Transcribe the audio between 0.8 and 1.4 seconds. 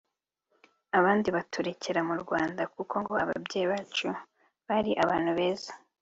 abandi